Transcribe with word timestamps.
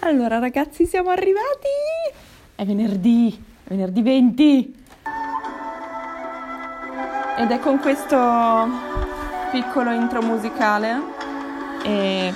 Allora 0.00 0.38
ragazzi 0.38 0.86
siamo 0.86 1.08
arrivati! 1.10 1.68
È 2.54 2.64
venerdì, 2.64 3.44
è 3.64 3.68
venerdì 3.70 4.02
20 4.02 4.84
ed 7.38 7.50
è 7.50 7.58
con 7.58 7.78
questo 7.80 8.68
piccolo 9.50 9.90
intro 9.90 10.20
musicale. 10.22 11.00
E 11.82 12.32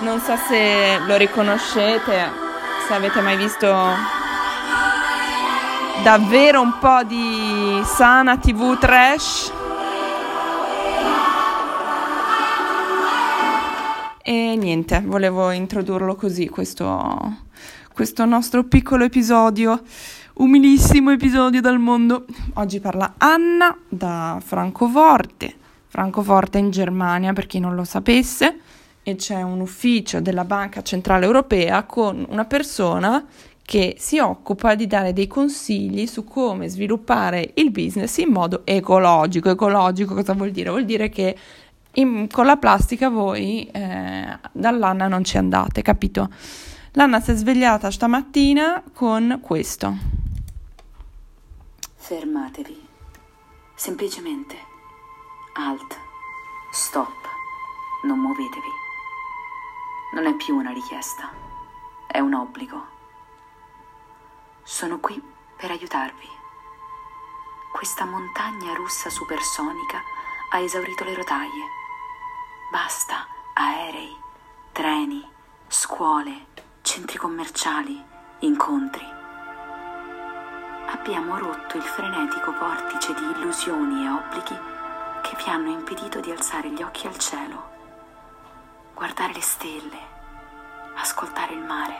non 0.00 0.20
so 0.20 0.36
se 0.36 0.98
lo 1.06 1.16
riconoscete, 1.16 2.30
se 2.86 2.92
avete 2.92 3.20
mai 3.20 3.36
visto 3.36 3.72
davvero 6.02 6.60
un 6.60 6.78
po' 6.78 7.04
di 7.04 7.80
sana 7.84 8.36
TV 8.36 8.78
trash 8.78 9.52
E 14.24 14.54
niente, 14.54 15.02
volevo 15.04 15.50
introdurlo 15.50 16.14
così, 16.14 16.48
questo, 16.48 17.38
questo 17.92 18.24
nostro 18.24 18.62
piccolo 18.62 19.02
episodio, 19.02 19.82
umilissimo 20.34 21.10
episodio 21.10 21.60
dal 21.60 21.80
mondo. 21.80 22.26
Oggi 22.54 22.78
parla 22.78 23.14
Anna 23.18 23.76
da 23.88 24.40
Francoforte, 24.40 25.52
Francoforte 25.88 26.58
in 26.58 26.70
Germania 26.70 27.32
per 27.32 27.46
chi 27.46 27.58
non 27.58 27.74
lo 27.74 27.82
sapesse, 27.82 28.60
e 29.02 29.16
c'è 29.16 29.42
un 29.42 29.58
ufficio 29.58 30.20
della 30.20 30.44
Banca 30.44 30.82
Centrale 30.82 31.26
Europea 31.26 31.82
con 31.82 32.24
una 32.28 32.44
persona 32.44 33.26
che 33.64 33.96
si 33.98 34.18
occupa 34.18 34.76
di 34.76 34.86
dare 34.86 35.12
dei 35.12 35.26
consigli 35.26 36.06
su 36.06 36.22
come 36.22 36.68
sviluppare 36.68 37.52
il 37.54 37.72
business 37.72 38.18
in 38.18 38.28
modo 38.28 38.62
ecologico. 38.64 39.50
Ecologico 39.50 40.14
cosa 40.14 40.34
vuol 40.34 40.52
dire? 40.52 40.70
Vuol 40.70 40.84
dire 40.84 41.08
che 41.08 41.36
in, 41.94 42.26
con 42.30 42.46
la 42.46 42.56
plastica 42.56 43.10
voi 43.10 43.66
eh, 43.66 44.38
dall'Anna 44.52 45.08
non 45.08 45.24
ci 45.24 45.36
andate, 45.36 45.82
capito? 45.82 46.30
L'Anna 46.92 47.20
si 47.20 47.32
è 47.32 47.34
svegliata 47.34 47.90
stamattina 47.90 48.82
con 48.94 49.40
questo. 49.42 49.96
Fermatevi. 51.96 52.88
Semplicemente. 53.74 54.56
Alt. 55.54 55.98
Stop. 56.70 57.28
Non 58.04 58.18
muovetevi. 58.18 58.70
Non 60.14 60.26
è 60.26 60.34
più 60.36 60.56
una 60.56 60.72
richiesta. 60.72 61.30
È 62.06 62.18
un 62.18 62.34
obbligo. 62.34 62.86
Sono 64.62 64.98
qui 64.98 65.20
per 65.56 65.70
aiutarvi. 65.70 66.28
Questa 67.72 68.04
montagna 68.04 68.74
russa 68.74 69.10
supersonica 69.10 69.98
ha 70.52 70.58
esaurito 70.58 71.04
le 71.04 71.14
rotaie 71.14 71.80
Basta 72.72 73.26
aerei, 73.52 74.16
treni, 74.72 75.22
scuole, 75.68 76.46
centri 76.80 77.18
commerciali, 77.18 78.02
incontri. 78.38 79.04
Abbiamo 80.86 81.36
rotto 81.36 81.76
il 81.76 81.82
frenetico 81.82 82.50
vortice 82.58 83.12
di 83.12 83.38
illusioni 83.38 84.06
e 84.06 84.08
obblighi 84.08 84.56
che 85.20 85.36
vi 85.36 85.50
hanno 85.50 85.70
impedito 85.70 86.20
di 86.20 86.30
alzare 86.30 86.70
gli 86.70 86.80
occhi 86.80 87.06
al 87.06 87.18
cielo, 87.18 87.62
guardare 88.94 89.34
le 89.34 89.42
stelle, 89.42 89.98
ascoltare 90.96 91.52
il 91.52 91.60
mare. 91.60 91.94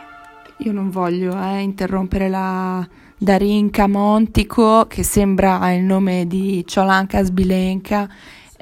Io 0.57 0.71
non 0.71 0.89
voglio 0.89 1.39
eh, 1.39 1.59
interrompere 1.59 2.29
la 2.29 2.83
Darinka 3.15 3.87
Montico, 3.87 4.87
che 4.87 5.03
sembra 5.03 5.71
il 5.71 5.83
nome 5.83 6.25
di 6.25 6.65
Ciolanka 6.65 7.21
Sbilenka 7.21 8.09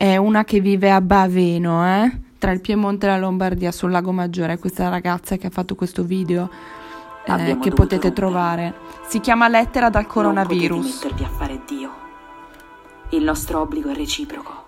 è 0.02 0.18
una 0.18 0.44
che 0.44 0.62
vive 0.62 0.90
a 0.90 1.00
Baveno, 1.00 1.86
eh? 1.86 2.22
tra 2.40 2.50
il 2.50 2.60
Piemonte 2.60 3.06
e 3.06 3.10
la 3.10 3.20
Lombardia 3.20 3.72
sul 3.72 3.92
Lago 3.92 4.12
Maggiore. 4.12 4.58
Questa 4.58 4.90
ragazza 4.90 5.38
che 5.38 5.46
ha 5.46 5.50
fatto 5.52 5.76
questo 5.76 6.04
video 6.04 6.50
eh, 7.24 7.60
che 7.62 7.70
potete 7.70 8.08
rompere. 8.08 8.12
trovare. 8.12 8.74
Si 9.08 9.20
chiama 9.20 9.48
Lettera 9.48 9.92
dal 9.92 10.08
coronavirus. 10.08 10.80
Non 10.80 10.92
mettervi 10.92 11.24
a 11.24 11.28
fare 11.28 11.62
Dio. 11.68 11.92
Il 13.10 13.24
nostro 13.24 13.62
obbligo 13.62 13.90
è 13.90 13.94
reciproco. 13.94 14.66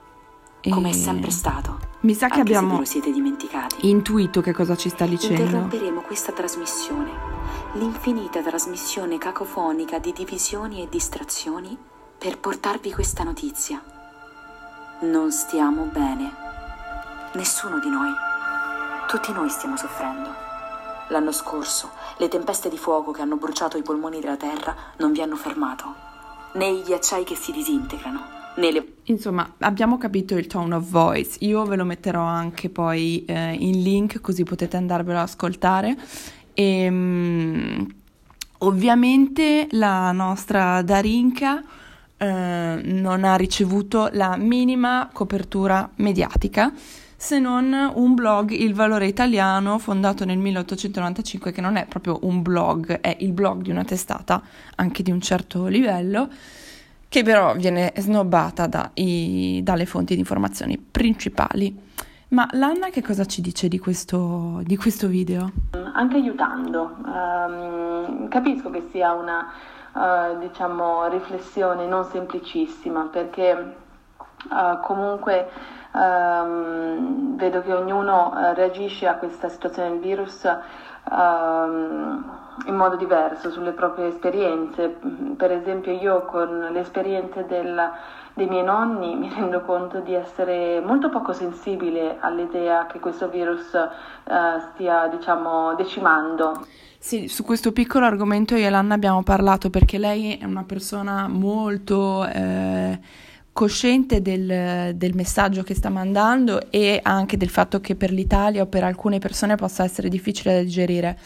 Come 0.69 0.89
è 0.89 0.93
sempre 0.93 1.31
stato. 1.31 1.79
Mi 2.01 2.13
sa 2.13 2.27
che 2.27 2.41
Anche 2.41 2.55
abbiamo 2.55 2.83
intuito 3.81 4.39
che 4.41 4.53
cosa 4.53 4.75
ci 4.75 4.89
sta 4.89 5.07
dicendo. 5.07 5.41
Interromperemo 5.41 6.01
questa 6.01 6.31
trasmissione, 6.31 7.09
l'infinita 7.73 8.39
trasmissione 8.43 9.17
cacofonica 9.17 9.97
di 9.97 10.13
divisioni 10.13 10.83
e 10.83 10.88
distrazioni, 10.91 11.75
per 12.19 12.38
portarvi 12.38 12.91
questa 12.91 13.23
notizia 13.23 13.81
non 15.01 15.31
stiamo 15.31 15.83
bene. 15.85 16.31
Nessuno 17.33 17.79
di 17.79 17.89
noi. 17.89 18.11
Tutti 19.07 19.31
noi 19.31 19.49
stiamo 19.49 19.75
soffrendo. 19.75 20.29
L'anno 21.09 21.31
scorso, 21.31 21.91
le 22.17 22.27
tempeste 22.27 22.69
di 22.69 22.77
fuoco 22.77 23.11
che 23.11 23.21
hanno 23.21 23.35
bruciato 23.35 23.77
i 23.77 23.83
polmoni 23.83 24.19
della 24.19 24.37
Terra 24.37 24.75
non 24.97 25.11
vi 25.11 25.21
hanno 25.21 25.35
fermato, 25.35 25.93
né 26.53 26.67
i 26.67 26.81
ghiacciai 26.81 27.23
che 27.23 27.35
si 27.35 27.51
disintegrano, 27.51 28.21
né 28.55 28.71
le... 28.71 28.93
Insomma, 29.03 29.53
abbiamo 29.59 29.97
capito 29.97 30.35
il 30.35 30.47
tone 30.47 30.75
of 30.75 30.89
voice. 30.89 31.37
Io 31.41 31.65
ve 31.65 31.75
lo 31.75 31.83
metterò 31.83 32.23
anche 32.23 32.69
poi 32.69 33.25
eh, 33.25 33.53
in 33.53 33.83
link 33.83 34.21
così 34.21 34.43
potete 34.43 34.77
andarvelo 34.77 35.17
ad 35.17 35.25
ascoltare. 35.25 35.97
E, 36.53 36.87
um, 36.87 37.85
ovviamente 38.59 39.67
la 39.71 40.11
nostra 40.13 40.81
Darinka 40.81 41.61
eh, 42.18 42.81
non 42.84 43.24
ha 43.24 43.35
ricevuto 43.35 44.09
la 44.13 44.35
minima 44.38 45.09
copertura 45.12 45.90
mediatica 45.96 46.72
se 47.24 47.40
non 47.40 47.74
un 47.94 48.16
blog 48.16 48.51
Il 48.51 48.74
Valore 48.74 49.07
Italiano 49.07 49.79
fondato 49.79 50.25
nel 50.25 50.38
1895 50.40 51.53
che 51.53 51.62
non 51.62 51.78
è 51.78 51.85
proprio 51.85 52.19
un 52.23 52.41
blog, 52.41 53.00
è 53.00 53.16
il 53.22 53.31
blog 53.31 53.62
di 53.62 53.69
una 53.69 53.85
testata 53.85 54.41
anche 54.75 55.03
di 55.03 55.09
un 55.09 55.22
certo 55.22 55.68
livello 55.68 56.28
che 57.07 57.23
però 57.23 57.56
viene 57.56 57.94
snobbata 57.96 58.68
da 58.68 58.91
i, 58.96 59.62
dalle 59.63 59.85
fonti 59.85 60.16
di 60.16 60.19
informazioni 60.19 60.78
principali. 60.78 61.73
Ma 62.29 62.46
Lanna 62.52 62.90
che 62.90 63.02
cosa 63.02 63.23
ci 63.23 63.40
dice 63.40 63.69
di 63.69 63.79
questo, 63.79 64.59
di 64.66 64.75
questo 64.75 65.07
video? 65.07 65.52
Anche 65.94 66.18
aiutando, 66.18 66.97
um, 67.06 68.28
capisco 68.28 68.69
che 68.69 68.90
sia 68.91 69.13
una 69.13 69.46
uh, 69.93 70.37
diciamo, 70.39 71.07
riflessione 71.07 71.85
non 71.85 72.03
semplicissima 72.05 73.09
perché 73.11 73.75
uh, 74.49 74.79
comunque 74.81 75.49
um, 75.93 77.35
vedo 77.35 77.61
che 77.61 77.73
ognuno 77.73 78.31
uh, 78.33 78.53
reagisce 78.53 79.07
a 79.07 79.15
questa 79.15 79.49
situazione 79.49 79.89
del 79.89 79.99
virus 79.99 80.43
um, 81.09 82.42
in 82.66 82.75
modo 82.75 82.96
diverso 82.96 83.52
sulle 83.52 83.72
proprie 83.72 84.08
esperienze. 84.08 84.96
Per 85.36 85.52
esempio 85.52 85.91
io 85.91 86.25
con 86.25 86.69
le 86.72 86.80
esperienze 86.80 87.46
del, 87.46 87.81
dei 88.34 88.47
miei 88.47 88.64
nonni 88.64 89.16
mi 89.16 89.31
rendo 89.34 89.62
conto 89.62 90.00
di 90.00 90.14
essere 90.14 90.81
molto 90.81 91.09
poco 91.09 91.34
sensibile 91.34 92.18
all'idea 92.19 92.88
che 92.88 93.00
questo 93.00 93.30
virus 93.30 93.69
stia 94.72 95.08
diciamo, 95.08 95.75
decimando. 95.75 96.66
Sì, 96.97 97.28
su 97.28 97.44
questo 97.44 97.74
piccolo 97.74 98.06
argomento 98.06 98.56
io 98.56 98.66
e 98.66 98.70
Lanna 98.70 98.94
abbiamo 98.94 99.24
parlato 99.24 99.70
perché 99.70 99.97
lei 99.97 100.38
è 100.38 100.46
una 100.46 100.64
persona 100.64 101.28
molto 101.28 102.25
eh, 102.25 102.97
cosciente 103.52 104.22
del, 104.22 104.96
del, 104.96 105.14
messaggio 105.14 105.64
che 105.64 105.75
sta 105.75 105.90
mandando 105.90 106.72
e 106.72 107.00
anche 107.03 107.35
del 107.35 107.50
fatto 107.50 107.81
che 107.81 107.96
per 107.96 108.09
l'Italia 108.09 108.64
o 108.64 108.68
per 108.68 108.85
alcune 108.85 109.20
persone 109.20 109.56
possa 109.56 109.84
essere 109.84 110.08
difficile 110.08 110.56
da 110.56 110.62
digerire 110.62 111.20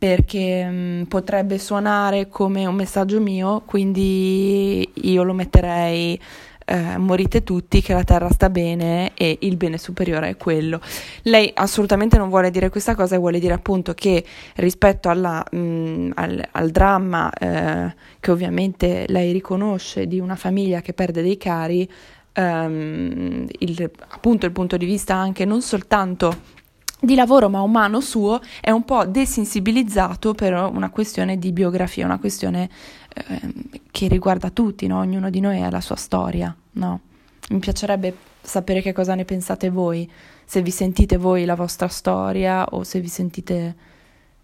perché 0.00 0.64
mh, 0.64 0.72
mm, 0.72 1.02
potrebbe 1.02 1.58
suonare 1.58 2.28
come 2.28 2.64
un 2.64 2.74
messaggio 2.74 3.20
mio, 3.20 3.60
quindi 3.66 4.90
io 4.94 5.22
lo 5.22 5.34
metterei 5.34 6.18
eh, 6.64 6.96
morite 6.96 7.44
tutti, 7.44 7.82
che 7.82 7.92
la 7.92 8.02
terra 8.02 8.30
sta 8.30 8.48
bene 8.48 9.12
e 9.12 9.36
il 9.42 9.58
bene 9.58 9.76
superiore 9.76 10.30
è 10.30 10.36
quello. 10.38 10.80
Lei 11.24 11.50
assolutamente 11.52 12.16
non 12.16 12.30
vuole 12.30 12.50
dire 12.50 12.70
questa 12.70 12.94
cosa, 12.94 13.18
vuole 13.18 13.38
dire 13.38 13.52
appunto 13.52 13.92
che 13.92 14.24
rispetto 14.54 15.10
alla, 15.10 15.44
mh, 15.50 15.58
mm, 15.58 16.10
al, 16.14 16.48
al, 16.50 16.70
dramma 16.70 17.30
eh, 17.34 17.94
che 18.20 18.30
ovviamente 18.30 19.04
lei 19.08 19.32
riconosce 19.32 20.06
di 20.06 20.18
una 20.18 20.34
famiglia 20.34 20.80
che 20.80 20.94
perde 20.94 21.20
dei 21.20 21.36
cari, 21.36 21.86
ehm, 22.32 23.46
il, 23.58 23.90
appunto 24.08 24.46
il 24.46 24.52
punto 24.52 24.78
di 24.78 24.86
vista 24.86 25.14
anche 25.14 25.44
non 25.44 25.60
soltanto 25.60 26.58
di 27.00 27.14
lavoro 27.14 27.48
ma 27.48 27.62
umano 27.62 28.00
suo 28.00 28.40
è 28.60 28.70
un 28.70 28.84
po' 28.84 29.06
desensibilizzato 29.06 30.34
per 30.34 30.52
una 30.52 30.90
questione 30.90 31.38
di 31.38 31.52
biografia, 31.52 32.04
una 32.04 32.18
questione 32.18 32.68
eh, 33.14 33.52
che 33.90 34.08
riguarda 34.08 34.50
tutti, 34.50 34.86
no? 34.86 34.98
ognuno 34.98 35.30
di 35.30 35.40
noi 35.40 35.62
ha 35.62 35.70
la 35.70 35.80
sua 35.80 35.96
storia. 35.96 36.54
No? 36.72 37.00
Mi 37.48 37.58
piacerebbe 37.58 38.14
sapere 38.42 38.82
che 38.82 38.92
cosa 38.92 39.14
ne 39.14 39.24
pensate 39.24 39.70
voi, 39.70 40.08
se 40.44 40.62
vi 40.62 40.70
sentite 40.70 41.16
voi 41.16 41.44
la 41.44 41.54
vostra 41.54 41.88
storia 41.88 42.66
o 42.66 42.84
se 42.84 43.00
vi 43.00 43.08
sentite 43.08 43.88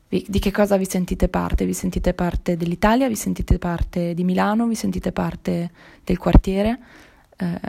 di 0.09 0.39
che 0.39 0.53
cosa 0.53 0.77
vi 0.77 0.87
sentite 0.89 1.29
parte? 1.29 1.67
Vi 1.67 1.73
sentite 1.73 2.15
parte 2.15 2.57
dell'Italia? 2.57 3.09
Vi 3.09 3.17
sentite 3.17 3.59
parte 3.59 4.15
di 4.15 4.23
Milano? 4.23 4.67
Vi 4.69 4.77
sentite 4.77 5.11
parte 5.11 5.71
del 6.05 6.17
quartiere? 6.17 6.79
ehm, 7.37 7.61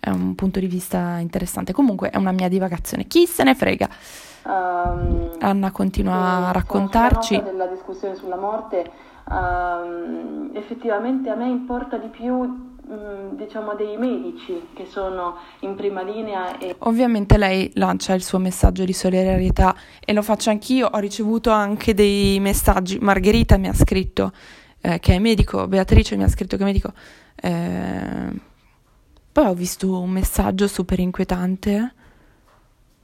è 0.00 0.10
un 0.10 0.34
punto 0.34 0.60
di 0.60 0.66
vista 0.66 1.18
interessante. 1.18 1.72
Comunque 1.72 2.10
è 2.10 2.16
una 2.16 2.32
mia 2.32 2.48
divagazione, 2.48 3.06
chi 3.06 3.26
se 3.26 3.42
ne 3.44 3.54
frega. 3.54 3.88
Um, 4.44 5.36
Anna 5.40 5.70
continua 5.72 6.48
a 6.48 6.52
raccontarci. 6.52 7.42
Della 7.42 7.66
discussione 7.66 8.14
sulla 8.14 8.36
morte, 8.36 8.90
um, 9.28 10.50
effettivamente 10.54 11.30
a 11.30 11.34
me 11.34 11.48
importa 11.48 11.96
di 11.96 12.08
più 12.08 12.74
diciamo 13.32 13.74
dei 13.74 13.96
medici 13.96 14.68
che 14.72 14.86
sono 14.86 15.38
in 15.60 15.74
prima 15.74 16.02
linea 16.02 16.56
e... 16.58 16.76
ovviamente 16.80 17.36
lei 17.36 17.68
lancia 17.74 18.14
il 18.14 18.22
suo 18.22 18.38
messaggio 18.38 18.84
di 18.84 18.92
solidarietà 18.92 19.74
e 19.98 20.12
lo 20.12 20.22
faccio 20.22 20.50
anch'io 20.50 20.88
ho 20.92 20.98
ricevuto 20.98 21.50
anche 21.50 21.94
dei 21.94 22.38
messaggi 22.38 22.98
Margherita 23.00 23.56
mi 23.56 23.66
ha 23.66 23.74
scritto 23.74 24.30
eh, 24.80 25.00
che 25.00 25.14
è 25.14 25.18
medico 25.18 25.66
Beatrice 25.66 26.14
mi 26.14 26.22
ha 26.22 26.28
scritto 26.28 26.56
che 26.56 26.62
è 26.62 26.64
medico 26.66 26.92
eh, 27.34 28.30
poi 29.36 29.44
ho 29.48 29.52
visto 29.52 30.00
un 30.00 30.08
messaggio 30.08 30.66
super 30.66 30.98
inquietante 30.98 31.94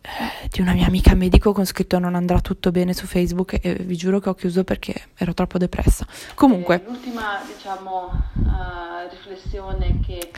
eh, 0.01 0.49
di 0.49 0.63
una 0.63 0.73
mia 0.73 0.87
amica 0.87 1.15
medico 1.15 1.53
con 1.53 1.67
scritto 1.67 1.99
non 1.99 2.15
andrà 2.15 2.41
tutto 2.41 2.71
bene 2.71 2.95
su 2.95 3.05
Facebook 3.05 3.59
e 3.61 3.75
vi 3.75 3.95
giuro 3.97 4.19
che 4.19 4.31
ho 4.31 4.35
chiuso 4.35 4.65
perché 4.65 5.09
ero 5.15 5.35
troppo 5.35 5.59
depressa. 5.59 6.07
Comunque... 6.35 6.77
Eh, 6.77 6.89
l'ultima, 6.89 7.39
diciamo, 7.45 8.11
uh, 8.47 9.11
riflessione 9.11 10.01
che, 10.07 10.33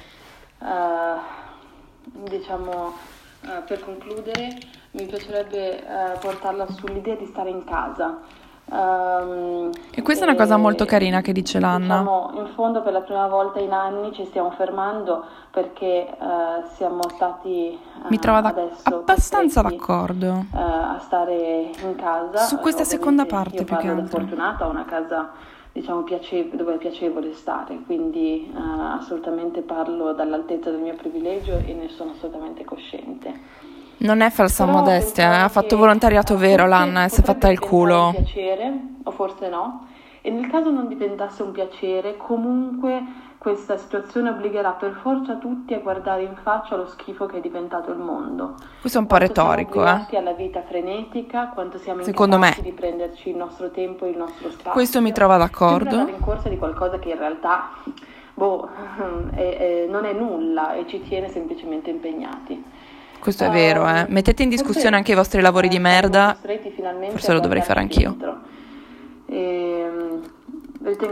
uh, 0.59 2.29
diciamo, 2.29 2.87
uh, 3.43 3.65
per 3.65 3.79
concludere, 3.85 4.59
mi 4.91 5.07
piacerebbe 5.07 5.81
portarla 6.19 6.67
sull'idea 6.73 7.15
di 7.15 7.27
stare 7.27 7.51
in 7.51 7.63
casa. 7.63 8.19
Um, 8.67 9.71
e 9.93 10.01
questa 10.01 10.25
è 10.25 10.29
una 10.29 10.37
cosa 10.39 10.57
molto 10.57 10.87
carina 10.87 11.21
che 11.21 11.33
dice 11.33 11.61
Lanna. 11.61 11.99
Diciamo, 11.99 12.31
in 12.35 12.47
fondo 12.55 12.83
per 12.83 12.93
la 12.93 13.03
prima 13.03 13.29
volta 13.29 13.61
in 13.61 13.73
anni 13.73 14.13
ci 14.13 14.25
stiamo 14.25 14.51
fermando 14.53 15.25
perché 15.51 16.09
uh, 16.19 16.67
siamo 16.75 17.03
stati 17.11 17.79
uh, 18.03 18.09
Mi 18.09 18.19
trovo 18.19 18.41
da- 18.41 18.55
abbastanza 18.85 19.61
d'accordo 19.61 20.47
uh, 20.51 20.57
a 20.57 20.99
stare 21.01 21.71
in 21.83 21.95
casa. 21.97 22.39
Su 22.39 22.59
questa 22.59 22.85
seconda 22.85 23.27
parte 23.27 23.65
più 23.65 23.77
che 23.77 23.89
altro. 23.89 24.19
Fortunata, 24.19 24.67
ho 24.67 24.71
una 24.71 24.87
casa 24.87 25.31
diciamo 25.71 26.03
piacevo- 26.03 26.57
dove 26.57 26.75
è 26.75 26.79
piacevole 26.79 27.35
stare, 27.35 27.81
quindi 27.85 28.53
assolutamente 28.55 29.61
parlo 29.61 30.13
dall'altezza 30.13 30.71
del 30.71 30.79
mio 30.79 30.95
privilegio 30.95 31.57
e 31.57 31.73
ne 31.75 31.89
sono 31.89 32.13
assolutamente 32.13 32.65
cosciente. 32.65 33.24
Non 33.99 34.21
è 34.21 34.31
falsa 34.31 34.65
Però 34.65 34.79
modestia, 34.79 35.33
eh? 35.33 35.43
ha 35.43 35.49
fatto 35.49 35.77
volontariato 35.77 36.37
vero 36.37 36.67
l'Anna 36.67 37.05
e 37.05 37.09
si 37.09 37.21
è 37.21 37.25
fatta 37.25 37.51
il 37.51 37.59
culo. 37.59 38.07
Un 38.07 38.25
piacere, 38.25 38.73
o 39.03 39.11
forse 39.11 39.49
no. 39.49 39.87
E 40.21 40.31
nel 40.31 40.49
caso 40.51 40.71
non 40.71 40.89
diventasse 40.89 41.43
un 41.43 41.53
piacere, 41.53 42.17
comunque 42.17 43.03
questa 43.45 43.77
situazione 43.77 44.31
obbligherà 44.31 44.71
per 44.71 44.99
forza 45.03 45.35
tutti 45.35 45.75
a 45.75 45.79
guardare 45.79 46.23
in 46.23 46.35
faccia 46.43 46.77
lo 46.77 46.87
schifo 46.87 47.27
che 47.27 47.37
è 47.37 47.41
diventato 47.43 47.91
il 47.91 47.99
mondo. 47.99 48.55
Questo 48.81 48.97
è 48.97 49.01
un 49.03 49.07
po' 49.07 49.17
quanto 49.17 49.35
retorico, 49.43 49.85
eh. 49.85 50.17
alla 50.17 50.33
vita 50.33 50.63
frenetica, 50.63 51.49
quanto 51.49 51.77
siamo 51.77 52.03
Secondo 52.03 52.39
me. 52.39 52.57
di 52.63 52.73
prenderci 52.73 53.29
il 53.29 53.37
nostro 53.37 53.71
tempo 53.71 54.07
e 54.07 54.11
il 54.13 54.17
nostro 54.17 54.49
spazio. 54.49 54.73
Questo 54.73 55.03
mi 55.03 55.13
trova 55.13 55.37
d'accordo. 55.37 56.09
in 56.09 56.21
corsa 56.21 56.49
di 56.49 56.57
qualcosa 56.57 56.99
che 56.99 57.11
in 57.11 57.19
realtà 57.19 57.69
boh, 58.33 58.71
è, 59.35 59.37
è, 59.37 59.87
non 59.91 60.07
è 60.07 60.15
nulla 60.15 60.73
e 60.73 60.87
ci 60.87 61.03
tiene 61.03 61.29
semplicemente 61.29 61.91
impegnati. 61.91 62.65
Questo 63.25 63.45
è 63.45 63.49
vero, 63.49 63.89
eh. 63.89 64.05
Mettete 64.11 64.43
in 64.43 64.51
discussione 64.51 64.97
anche 64.97 65.13
i 65.13 65.15
vostri 65.15 65.41
lavori 65.41 65.69
di 65.69 65.79
merda. 65.79 66.37
Forse 67.09 67.33
lo 67.33 67.41
dovrei 67.41 67.63
fare 67.63 67.81
anch'io. 67.81 68.19
Ehm, 69.25 70.21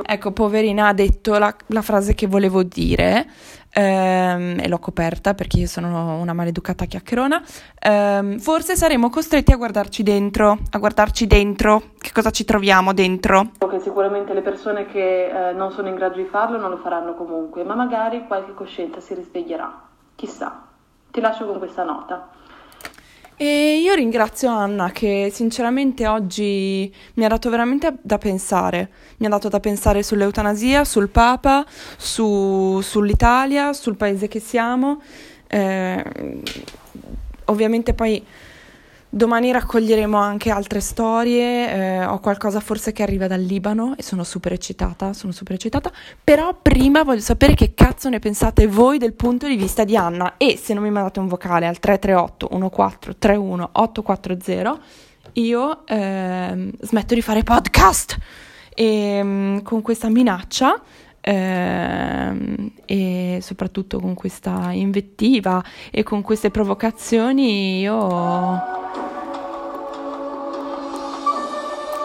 ecco, 0.05 0.31
poverina 0.33 0.89
ha 0.89 0.93
detto 0.93 1.39
la, 1.39 1.57
la 1.69 1.81
frase 1.81 2.13
che 2.13 2.27
volevo 2.27 2.65
dire 2.65 3.27
ehm, 3.73 4.59
e 4.61 4.69
l'ho 4.69 4.79
coperta 4.79 5.33
perché 5.33 5.61
io 5.61 5.67
sono 5.67 6.21
una 6.21 6.35
maleducata 6.35 6.85
chiacchierona. 6.85 7.43
Ehm, 7.81 8.39
forse 8.39 8.77
saremo 8.77 9.09
costretti 9.09 9.53
a 9.53 9.57
guardarci 9.57 10.03
dentro, 10.03 10.59
a 10.69 10.79
guardarci 10.79 11.27
dentro. 11.27 11.93
Che 11.99 12.13
cosa 12.13 12.29
ci 12.31 12.45
troviamo 12.45 12.93
dentro? 12.93 13.53
Che 13.57 13.81
sicuramente 13.81 14.35
le 14.35 14.43
persone 14.43 14.85
che 14.85 15.49
eh, 15.49 15.53
non 15.55 15.73
sono 15.73 15.89
in 15.89 15.95
grado 15.95 16.17
di 16.17 16.25
farlo 16.25 16.59
non 16.59 16.69
lo 16.69 16.77
faranno 16.77 17.15
comunque, 17.15 17.65
ma 17.65 17.75
magari 17.75 18.27
qualche 18.27 18.53
coscienza 18.53 19.01
si 19.01 19.15
risveglierà. 19.15 19.89
Chissà. 20.15 20.67
Ti 21.13 21.21
lascio 21.21 21.45
con 21.45 21.59
questa 21.59 21.85
nota. 21.85 22.31
E 23.37 23.81
io 23.83 23.93
ringrazio 23.93 24.49
Anna 24.49 24.91
che 24.93 25.29
sinceramente 25.31 26.07
oggi 26.07 26.91
mi 27.15 27.25
ha 27.27 27.29
dato 27.29 27.51
veramente 27.51 27.97
da 28.01 28.17
pensare, 28.17 28.89
mi 29.19 29.27
ha 29.27 29.29
dato 29.29 29.51
da 29.51 29.61
pensare 29.61 30.03
sull'eutanasia, 30.03 30.85
sul 30.85 31.11
Papa, 31.11 31.67
su, 31.99 32.81
sull'Italia, 32.81 33.75
sul 33.75 33.97
paese 33.97 34.27
che 34.27 34.41
siamo. 34.41 35.03
Eh, 35.49 36.41
ovviamente 37.45 37.93
poi 37.93 38.25
Domani 39.15 39.53
raccoglieremo 39.53 40.17
anche 40.17 40.49
altre 40.49 40.81
storie, 40.81 41.71
eh, 41.71 42.05
ho 42.07 42.19
qualcosa 42.19 42.61
forse 42.61 42.93
che 42.93 43.03
arriva 43.03 43.27
dal 43.27 43.43
Libano 43.43 43.93
e 43.99 44.03
sono 44.03 44.25
super 44.25 44.55
eccitata, 44.55 45.13
sono 45.13 45.33
super 45.33 45.55
eccitata, 45.55 45.93
però 46.25 46.57
prima 46.63 47.03
voglio 47.03 47.21
sapere 47.21 47.53
che 47.53 47.75
cazzo 47.75 48.09
ne 48.09 48.21
pensate 48.21 48.67
voi 48.67 48.97
del 48.97 49.13
punto 49.13 49.47
di 49.47 49.57
vista 49.57 49.85
di 49.85 49.99
Anna. 49.99 50.39
E 50.39 50.57
se 50.57 50.73
non 50.73 50.83
mi 50.83 50.91
mandate 50.91 51.21
un 51.21 51.27
vocale 51.27 51.67
al 51.67 51.79
338 51.79 52.49
1431 52.53 53.69
840 53.73 54.81
io 55.35 55.87
eh, 55.87 56.73
smetto 56.81 57.15
di 57.15 57.21
fare 57.21 57.43
podcast. 57.43 58.17
E 58.75 59.23
mm, 59.23 59.59
con 59.59 59.83
questa 59.83 60.09
minaccia 60.09 60.81
eh, 61.25 62.73
e 62.85 63.39
soprattutto 63.41 64.01
con 64.01 64.15
questa 64.15 64.73
invettiva 64.73 65.63
e 65.91 66.03
con 66.03 66.21
queste 66.21 66.51
provocazioni 66.51 67.79
io 67.79 68.61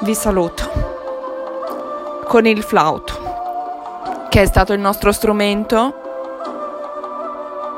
vi 0.03 0.13
saluto 0.13 0.95
con 2.27 2.45
il 2.45 2.61
flauto, 2.61 4.27
che 4.29 4.43
è 4.43 4.45
stato 4.45 4.73
il 4.73 4.79
nostro 4.79 5.11
strumento 5.11 6.01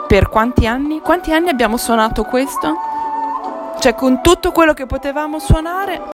per 0.07 0.27
quanti 0.27 0.67
anni? 0.67 0.99
Quanti 0.99 1.31
anni 1.31 1.49
abbiamo 1.49 1.77
suonato 1.77 2.23
questo? 2.23 2.75
Cioè 3.79 3.93
con 3.93 4.21
tutto 4.21 4.51
quello 4.51 4.73
che 4.73 4.85
potevamo 4.85 5.39
suonare 5.39 6.01